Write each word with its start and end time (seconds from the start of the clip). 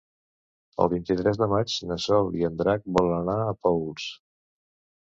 El 0.85 0.89
vint-i-tres 0.93 1.37
de 1.41 1.49
maig 1.53 1.75
na 1.91 1.99
Sol 2.09 2.35
i 2.41 2.45
en 2.51 2.59
Drac 2.63 2.91
volen 2.99 3.17
anar 3.23 3.39
a 3.53 3.57
Paüls. 3.69 4.13